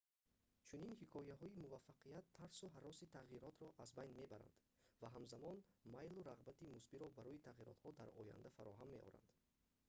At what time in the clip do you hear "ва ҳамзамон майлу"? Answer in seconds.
5.01-6.21